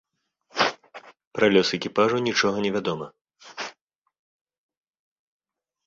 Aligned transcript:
Пра 1.35 1.45
лёс 1.53 1.67
экіпажу 1.77 2.17
нічога 2.29 2.57
невядома. 2.65 3.07